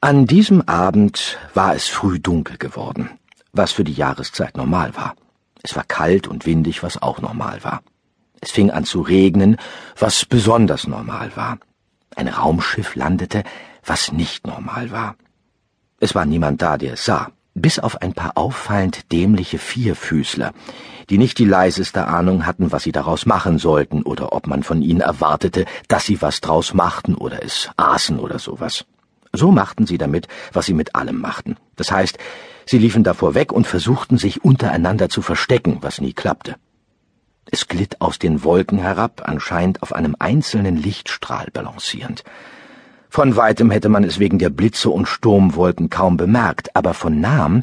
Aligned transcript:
An 0.00 0.26
diesem 0.26 0.62
Abend 0.62 1.38
war 1.54 1.74
es 1.74 1.88
früh 1.88 2.20
dunkel 2.20 2.56
geworden, 2.56 3.10
was 3.50 3.72
für 3.72 3.82
die 3.82 3.92
Jahreszeit 3.92 4.56
normal 4.56 4.94
war. 4.94 5.16
Es 5.60 5.74
war 5.74 5.82
kalt 5.82 6.28
und 6.28 6.46
windig, 6.46 6.84
was 6.84 7.02
auch 7.02 7.20
normal 7.20 7.64
war. 7.64 7.82
Es 8.40 8.52
fing 8.52 8.70
an 8.70 8.84
zu 8.84 9.00
regnen, 9.00 9.56
was 9.98 10.24
besonders 10.24 10.86
normal 10.86 11.34
war. 11.34 11.58
Ein 12.14 12.28
Raumschiff 12.28 12.94
landete, 12.94 13.42
was 13.84 14.12
nicht 14.12 14.46
normal 14.46 14.92
war. 14.92 15.16
Es 15.98 16.14
war 16.14 16.26
niemand 16.26 16.62
da, 16.62 16.78
der 16.78 16.92
es 16.92 17.04
sah, 17.04 17.32
bis 17.54 17.80
auf 17.80 18.00
ein 18.00 18.12
paar 18.12 18.38
auffallend 18.38 19.10
dämliche 19.10 19.58
Vierfüßler, 19.58 20.52
die 21.10 21.18
nicht 21.18 21.38
die 21.40 21.44
leiseste 21.44 22.06
Ahnung 22.06 22.46
hatten, 22.46 22.70
was 22.70 22.84
sie 22.84 22.92
daraus 22.92 23.26
machen 23.26 23.58
sollten 23.58 24.04
oder 24.04 24.32
ob 24.32 24.46
man 24.46 24.62
von 24.62 24.80
ihnen 24.80 25.00
erwartete, 25.00 25.64
dass 25.88 26.06
sie 26.06 26.22
was 26.22 26.40
draus 26.40 26.72
machten 26.72 27.16
oder 27.16 27.42
es 27.42 27.68
aßen 27.76 28.20
oder 28.20 28.38
sowas. 28.38 28.84
So 29.32 29.50
machten 29.50 29.86
sie 29.86 29.98
damit, 29.98 30.28
was 30.52 30.66
sie 30.66 30.74
mit 30.74 30.94
allem 30.94 31.20
machten. 31.20 31.56
Das 31.76 31.90
heißt, 31.92 32.18
sie 32.66 32.78
liefen 32.78 33.04
davor 33.04 33.34
weg 33.34 33.52
und 33.52 33.66
versuchten 33.66 34.18
sich 34.18 34.44
untereinander 34.44 35.08
zu 35.08 35.22
verstecken, 35.22 35.78
was 35.80 36.00
nie 36.00 36.12
klappte. 36.12 36.56
Es 37.50 37.68
glitt 37.68 38.00
aus 38.00 38.18
den 38.18 38.44
Wolken 38.44 38.78
herab, 38.78 39.22
anscheinend 39.24 39.82
auf 39.82 39.94
einem 39.94 40.16
einzelnen 40.18 40.76
Lichtstrahl 40.76 41.48
balancierend. 41.52 42.24
Von 43.08 43.36
weitem 43.36 43.70
hätte 43.70 43.88
man 43.88 44.04
es 44.04 44.18
wegen 44.18 44.38
der 44.38 44.50
Blitze 44.50 44.90
und 44.90 45.08
Sturmwolken 45.08 45.88
kaum 45.88 46.18
bemerkt, 46.18 46.76
aber 46.76 46.92
von 46.92 47.20
nahem 47.20 47.62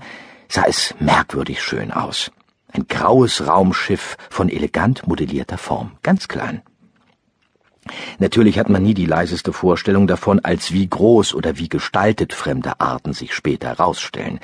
sah 0.49 0.63
es 0.67 0.95
merkwürdig 0.99 1.61
schön 1.61 1.91
aus. 1.91 2.31
Ein 2.71 2.87
graues 2.87 3.47
Raumschiff 3.47 4.17
von 4.29 4.49
elegant 4.49 5.07
modellierter 5.07 5.57
Form, 5.57 5.91
ganz 6.01 6.27
klein. 6.27 6.61
Natürlich 8.19 8.57
hat 8.57 8.69
man 8.69 8.83
nie 8.83 8.93
die 8.93 9.05
leiseste 9.05 9.53
Vorstellung 9.53 10.07
davon, 10.07 10.39
als 10.39 10.71
wie 10.71 10.87
groß 10.87 11.33
oder 11.33 11.57
wie 11.57 11.69
gestaltet 11.69 12.33
fremde 12.33 12.79
Arten 12.79 13.13
sich 13.13 13.33
später 13.33 13.67
herausstellen. 13.67 14.39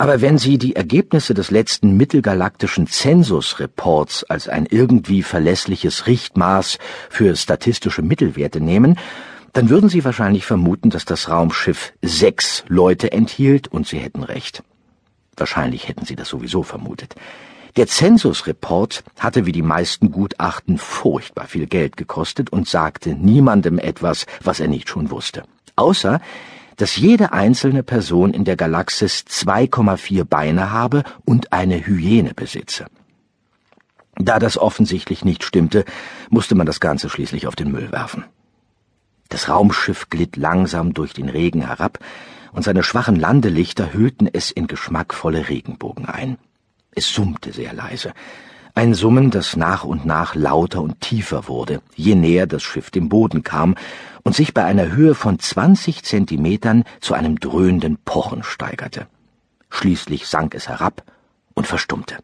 Aber 0.00 0.20
wenn 0.20 0.38
Sie 0.38 0.58
die 0.58 0.76
Ergebnisse 0.76 1.34
des 1.34 1.50
letzten 1.50 1.96
mittelgalaktischen 1.96 2.86
Zensusreports 2.86 4.22
als 4.24 4.48
ein 4.48 4.66
irgendwie 4.66 5.24
verlässliches 5.24 6.06
Richtmaß 6.06 6.78
für 7.10 7.34
statistische 7.34 8.02
Mittelwerte 8.02 8.60
nehmen, 8.60 8.96
dann 9.54 9.70
würden 9.70 9.88
Sie 9.88 10.04
wahrscheinlich 10.04 10.46
vermuten, 10.46 10.90
dass 10.90 11.04
das 11.04 11.28
Raumschiff 11.28 11.92
sechs 12.00 12.64
Leute 12.68 13.10
enthielt 13.10 13.66
und 13.66 13.88
Sie 13.88 13.98
hätten 13.98 14.22
recht. 14.22 14.62
Wahrscheinlich 15.36 15.88
hätten 15.88 16.04
Sie 16.04 16.14
das 16.14 16.28
sowieso 16.28 16.62
vermutet. 16.62 17.16
Der 17.76 17.86
Zensusreport 17.86 19.04
hatte 19.18 19.46
wie 19.46 19.52
die 19.52 19.62
meisten 19.62 20.10
Gutachten 20.10 20.78
furchtbar 20.78 21.46
viel 21.46 21.66
Geld 21.66 21.96
gekostet 21.96 22.50
und 22.50 22.68
sagte 22.68 23.10
niemandem 23.14 23.78
etwas, 23.78 24.26
was 24.42 24.60
er 24.60 24.68
nicht 24.68 24.88
schon 24.88 25.10
wusste. 25.10 25.44
Außer, 25.76 26.20
dass 26.76 26.96
jede 26.96 27.32
einzelne 27.32 27.82
Person 27.82 28.32
in 28.32 28.44
der 28.44 28.56
Galaxis 28.56 29.24
2,4 29.28 30.24
Beine 30.24 30.70
habe 30.70 31.02
und 31.24 31.52
eine 31.52 31.84
Hyäne 31.86 32.34
besitze. 32.34 32.86
Da 34.16 34.38
das 34.38 34.58
offensichtlich 34.58 35.24
nicht 35.24 35.44
stimmte, 35.44 35.84
musste 36.30 36.54
man 36.54 36.66
das 36.66 36.80
Ganze 36.80 37.08
schließlich 37.08 37.46
auf 37.46 37.56
den 37.56 37.70
Müll 37.70 37.92
werfen. 37.92 38.24
Das 39.28 39.48
Raumschiff 39.48 40.08
glitt 40.08 40.36
langsam 40.36 40.94
durch 40.94 41.12
den 41.12 41.28
Regen 41.28 41.66
herab, 41.66 41.98
und 42.52 42.62
seine 42.62 42.82
schwachen 42.82 43.16
Landelichter 43.16 43.92
hüllten 43.92 44.26
es 44.26 44.50
in 44.50 44.66
geschmackvolle 44.66 45.48
Regenbogen 45.48 46.06
ein. 46.06 46.38
Es 46.98 47.14
summte 47.14 47.52
sehr 47.52 47.72
leise. 47.74 48.12
Ein 48.74 48.92
Summen, 48.92 49.30
das 49.30 49.54
nach 49.54 49.84
und 49.84 50.04
nach 50.04 50.34
lauter 50.34 50.82
und 50.82 51.00
tiefer 51.00 51.46
wurde, 51.46 51.80
je 51.94 52.16
näher 52.16 52.48
das 52.48 52.64
Schiff 52.64 52.90
dem 52.90 53.08
Boden 53.08 53.44
kam 53.44 53.76
und 54.24 54.34
sich 54.34 54.52
bei 54.52 54.64
einer 54.64 54.90
Höhe 54.90 55.14
von 55.14 55.38
zwanzig 55.38 56.02
Zentimetern 56.02 56.82
zu 57.00 57.14
einem 57.14 57.38
dröhnenden 57.38 57.98
Pochen 58.04 58.42
steigerte. 58.42 59.06
Schließlich 59.70 60.26
sank 60.26 60.56
es 60.56 60.68
herab 60.68 61.04
und 61.54 61.68
verstummte. 61.68 62.16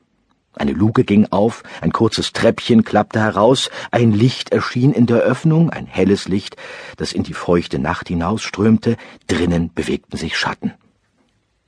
Eine 0.54 0.72
Luke 0.72 1.04
ging 1.04 1.28
auf, 1.30 1.62
ein 1.80 1.92
kurzes 1.92 2.32
Treppchen 2.32 2.82
klappte 2.82 3.20
heraus, 3.20 3.70
ein 3.92 4.10
Licht 4.10 4.50
erschien 4.50 4.92
in 4.92 5.06
der 5.06 5.18
Öffnung, 5.18 5.70
ein 5.70 5.86
helles 5.86 6.26
Licht, 6.26 6.56
das 6.96 7.12
in 7.12 7.22
die 7.22 7.34
feuchte 7.34 7.78
Nacht 7.78 8.08
hinausströmte, 8.08 8.96
drinnen 9.28 9.72
bewegten 9.72 10.18
sich 10.18 10.36
Schatten. 10.36 10.72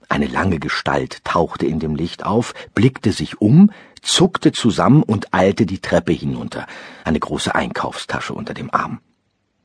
Eine 0.09 0.27
lange 0.27 0.59
Gestalt 0.59 1.25
tauchte 1.25 1.67
in 1.67 1.81
dem 1.81 1.97
Licht 1.97 2.25
auf, 2.25 2.55
blickte 2.75 3.12
sich 3.12 3.41
um, 3.41 3.71
zuckte 4.03 4.53
zusammen 4.53 5.03
und 5.03 5.34
eilte 5.34 5.67
die 5.67 5.81
Treppe 5.81 6.12
hinunter, 6.12 6.67
eine 7.05 7.19
große 7.19 7.55
Einkaufstasche 7.55 8.33
unter 8.33 8.55
dem 8.55 8.72
Arm. 8.72 9.00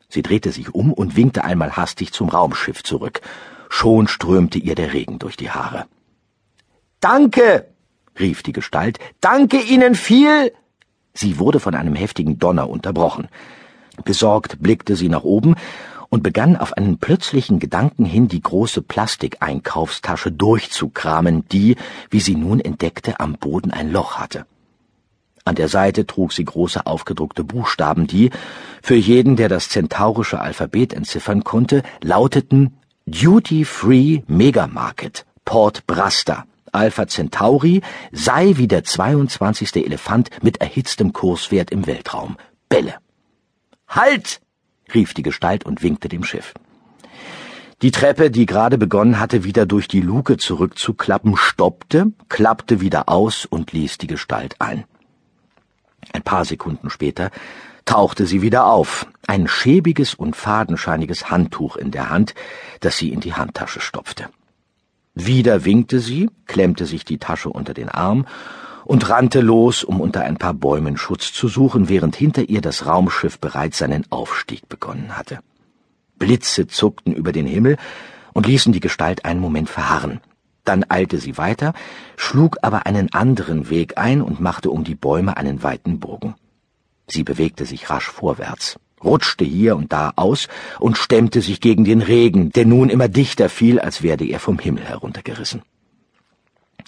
Sie 0.10 0.24
drehte 0.24 0.52
sich 0.52 0.74
um 0.74 0.92
und 0.92 1.16
winkte 1.16 1.44
einmal 1.44 1.78
hastig 1.78 2.12
zum 2.12 2.30
Raumschiff 2.30 2.84
zurück. 2.84 3.22
Schon 3.70 4.08
strömte 4.08 4.60
ihr 4.60 4.76
der 4.76 4.94
Regen 4.94 5.20
durch 5.20 5.38
die 5.38 5.52
Haare. 5.52 5.86
Danke, 7.00 7.68
rief 8.20 8.44
die 8.44 8.52
Gestalt, 8.52 9.00
danke 9.22 9.62
Ihnen 9.62 9.96
viel. 9.96 10.52
Sie 11.14 11.40
wurde 11.40 11.60
von 11.60 11.76
einem 11.76 11.96
heftigen 11.96 12.40
Donner 12.40 12.70
unterbrochen. 12.70 13.30
Besorgt 14.04 14.62
blickte 14.62 14.96
sie 14.96 15.10
nach 15.10 15.24
oben 15.24 15.56
und 16.12 16.24
begann 16.24 16.58
auf 16.58 16.74
einen 16.74 16.98
plötzlichen 16.98 17.58
Gedanken 17.58 18.06
hin 18.06 18.28
die 18.28 18.42
große 18.42 18.82
Plastikeinkaufstasche 18.82 20.32
durchzukramen, 20.32 21.48
die, 21.48 21.78
wie 22.12 22.20
sie 22.20 22.36
nun 22.36 22.60
entdeckte, 22.60 23.20
am 23.20 23.38
Boden 23.38 23.72
ein 23.72 23.92
Loch 23.92 24.18
hatte. 24.20 24.46
An 25.46 25.56
der 25.56 25.70
Seite 25.70 26.06
trug 26.06 26.34
sie 26.34 26.44
große 26.44 26.86
aufgedruckte 26.86 27.46
Buchstaben, 27.46 28.08
die, 28.08 28.30
für 28.84 28.96
jeden, 28.96 29.38
der 29.38 29.48
das 29.48 29.70
zentaurische 29.70 30.40
Alphabet 30.40 30.94
entziffern 30.94 31.44
konnte, 31.46 31.82
lauteten 32.02 32.78
Duty 33.08 33.64
Free 33.64 34.22
Megamarket, 34.28 35.26
Port 35.46 35.88
Brasta, 35.88 36.46
Alpha 36.74 37.08
Centauri, 37.08 37.82
sei 38.12 38.58
wie 38.58 38.68
der 38.68 38.84
22. 38.84 39.78
Elefant 39.78 40.30
mit 40.42 40.58
erhitztem 40.58 41.14
Kurswert 41.14 41.72
im 41.72 41.88
Weltraum. 41.88 42.36
Bälle. 42.68 42.96
Halt! 43.88 44.42
Rief 44.94 45.14
die 45.14 45.24
Gestalt 45.24 45.66
und 45.66 45.82
winkte 45.84 46.10
dem 46.10 46.24
Schiff. 46.24 46.54
Die 47.82 47.92
Treppe, 47.92 48.30
die 48.30 48.46
gerade 48.46 48.78
begonnen 48.78 49.20
hatte, 49.20 49.44
wieder 49.44 49.66
durch 49.66 49.88
die 49.88 50.02
Luke 50.02 50.38
zurückzuklappen, 50.38 51.36
stoppte, 51.36 52.12
klappte 52.30 52.80
wieder 52.80 53.10
aus 53.10 53.46
und 53.46 53.72
ließ 53.72 53.98
die 53.98 54.08
Gestalt 54.08 54.56
ein. 54.60 54.84
Ein 56.14 56.22
paar 56.22 56.46
Sekunden 56.46 56.92
später 56.92 57.32
tauchte 57.86 58.28
sie 58.28 58.44
wieder 58.44 58.66
auf, 58.66 59.08
ein 59.26 59.48
schäbiges 59.48 60.14
und 60.14 60.36
fadenscheiniges 60.36 61.32
Handtuch 61.32 61.76
in 61.76 61.90
der 61.90 62.12
Hand, 62.12 62.36
das 62.82 62.98
sie 62.98 63.12
in 63.12 63.20
die 63.20 63.34
Handtasche 63.34 63.82
stopfte. 63.82 64.30
Wieder 65.16 65.66
winkte 65.66 66.00
sie, 66.00 66.30
klemmte 66.46 66.86
sich 66.86 67.04
die 67.04 67.18
Tasche 67.18 67.50
unter 67.50 67.74
den 67.74 67.90
Arm 67.90 68.28
und 68.86 69.10
rannte 69.10 69.42
los, 69.42 69.84
um 69.84 70.02
unter 70.02 70.22
ein 70.22 70.38
paar 70.38 70.54
Bäumen 70.54 70.98
Schutz 70.98 71.34
zu 71.34 71.48
suchen, 71.48 71.90
während 71.90 72.16
hinter 72.16 72.50
ihr 72.50 72.62
das 72.62 72.86
Raumschiff 72.86 73.40
bereits 73.40 73.78
seinen 73.78 74.06
Aufstieg 74.12 74.68
begonnen 74.70 75.18
hatte. 75.18 75.40
Blitze 76.18 76.68
zuckten 76.68 77.14
über 77.14 77.32
den 77.32 77.48
Himmel 77.48 77.78
und 78.34 78.46
ließen 78.46 78.74
die 78.74 78.80
Gestalt 78.80 79.26
einen 79.26 79.40
Moment 79.40 79.70
verharren. 79.70 80.22
Dann 80.64 80.86
eilte 80.88 81.18
sie 81.18 81.38
weiter, 81.38 81.74
schlug 82.18 82.58
aber 82.62 82.86
einen 82.86 83.12
anderen 83.14 83.70
Weg 83.70 83.98
ein 83.98 84.22
und 84.22 84.40
machte 84.40 84.70
um 84.70 84.84
die 84.84 84.96
Bäume 84.96 85.36
einen 85.38 85.64
weiten 85.64 86.00
Bogen. 86.00 86.36
Sie 87.08 87.24
bewegte 87.24 87.66
sich 87.66 87.90
rasch 87.90 88.10
vorwärts, 88.10 88.80
rutschte 89.04 89.44
hier 89.44 89.76
und 89.76 89.92
da 89.92 90.14
aus 90.16 90.48
und 90.80 90.98
stemmte 90.98 91.42
sich 91.42 91.60
gegen 91.60 91.84
den 91.84 92.02
Regen, 92.02 92.52
der 92.52 92.66
nun 92.66 92.90
immer 92.90 93.08
dichter 93.08 93.50
fiel, 93.50 93.80
als 93.80 94.04
werde 94.04 94.26
er 94.26 94.40
vom 94.40 94.60
Himmel 94.60 94.84
heruntergerissen. 94.84 95.64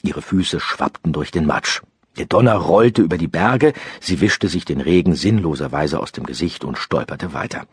Ihre 0.01 0.21
Füße 0.21 0.59
schwappten 0.59 1.13
durch 1.13 1.31
den 1.31 1.45
Matsch. 1.45 1.81
Der 2.17 2.25
Donner 2.25 2.55
rollte 2.55 3.01
über 3.01 3.17
die 3.17 3.27
Berge, 3.27 3.73
sie 3.99 4.21
wischte 4.21 4.47
sich 4.47 4.65
den 4.65 4.81
Regen 4.81 5.15
sinnloserweise 5.15 5.99
aus 5.99 6.11
dem 6.11 6.25
Gesicht 6.25 6.63
und 6.63 6.77
stolperte 6.77 7.33
weiter. 7.33 7.65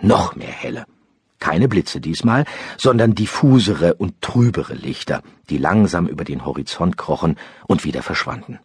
Noch 0.00 0.36
mehr 0.36 0.52
helle. 0.52 0.84
Keine 1.38 1.68
Blitze 1.68 2.00
diesmal, 2.00 2.44
sondern 2.76 3.14
diffusere 3.14 3.94
und 3.94 4.20
trübere 4.20 4.74
Lichter, 4.74 5.22
die 5.48 5.58
langsam 5.58 6.06
über 6.06 6.24
den 6.24 6.44
Horizont 6.44 6.96
krochen 6.98 7.36
und 7.66 7.84
wieder 7.84 8.02
verschwanden. 8.02 8.58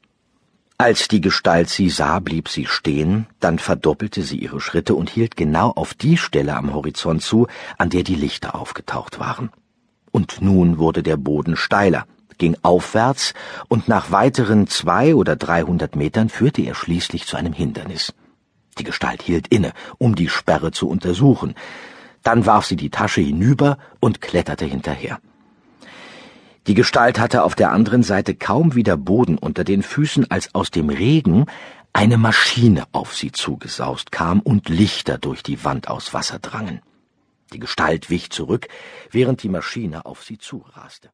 Als 0.77 1.07
die 1.07 1.21
Gestalt 1.21 1.69
sie 1.69 1.89
sah, 1.89 2.19
blieb 2.19 2.49
sie 2.49 2.67
stehen, 2.67 3.25
dann 3.39 3.57
verdoppelte 3.57 4.21
sie 4.21 4.37
ihre 4.37 4.61
Schritte 4.61 4.93
und 4.93 5.09
hielt 5.09 5.35
genau 5.35 5.71
auf 5.71 5.93
die 5.93 6.17
Stelle 6.17 6.55
am 6.55 6.73
Horizont 6.73 7.23
zu, 7.23 7.47
an 7.77 7.89
der 7.89 8.03
die 8.03 8.15
Lichter 8.15 8.53
aufgetaucht 8.55 9.19
waren. 9.19 9.49
Und 10.11 10.41
nun 10.41 10.77
wurde 10.77 11.01
der 11.01 11.17
Boden 11.17 11.55
steiler 11.55 12.05
ging 12.37 12.57
aufwärts 12.61 13.33
und 13.67 13.87
nach 13.87 14.11
weiteren 14.11 14.67
zwei 14.67 15.15
oder 15.15 15.35
dreihundert 15.35 15.95
Metern 15.95 16.29
führte 16.29 16.61
er 16.61 16.75
schließlich 16.75 17.25
zu 17.25 17.37
einem 17.37 17.53
Hindernis. 17.53 18.13
Die 18.77 18.83
Gestalt 18.83 19.21
hielt 19.21 19.47
inne, 19.47 19.73
um 19.97 20.15
die 20.15 20.29
Sperre 20.29 20.71
zu 20.71 20.87
untersuchen. 20.87 21.55
Dann 22.23 22.45
warf 22.45 22.65
sie 22.65 22.75
die 22.75 22.89
Tasche 22.89 23.21
hinüber 23.21 23.77
und 23.99 24.21
kletterte 24.21 24.65
hinterher. 24.65 25.19
Die 26.67 26.73
Gestalt 26.73 27.17
hatte 27.17 27.43
auf 27.43 27.55
der 27.55 27.71
anderen 27.71 28.03
Seite 28.03 28.35
kaum 28.35 28.75
wieder 28.75 28.97
Boden 28.97 29.37
unter 29.37 29.63
den 29.63 29.83
Füßen, 29.83 30.29
als 30.29 30.53
aus 30.53 30.69
dem 30.69 30.89
Regen 30.89 31.45
eine 31.93 32.17
Maschine 32.17 32.83
auf 32.91 33.15
sie 33.15 33.31
zugesaust 33.31 34.11
kam 34.11 34.41
und 34.41 34.67
Lichter 34.67 35.17
durch 35.17 35.43
die 35.43 35.63
Wand 35.63 35.87
aus 35.87 36.13
Wasser 36.13 36.39
drangen. 36.39 36.81
Die 37.53 37.59
Gestalt 37.59 38.09
wich 38.09 38.29
zurück, 38.29 38.67
während 39.09 39.41
die 39.43 39.49
Maschine 39.49 40.05
auf 40.05 40.23
sie 40.23 40.37
zuraste. 40.37 41.09